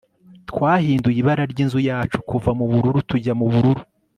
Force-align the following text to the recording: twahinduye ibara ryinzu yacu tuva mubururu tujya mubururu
twahinduye 0.49 1.17
ibara 1.21 1.43
ryinzu 1.51 1.79
yacu 1.89 2.17
tuva 2.29 2.51
mubururu 2.57 2.99
tujya 3.09 3.33
mubururu 3.39 3.81